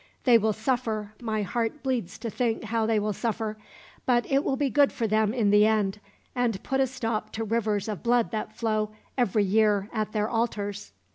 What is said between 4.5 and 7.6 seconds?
be good for them in the end, and put a stop to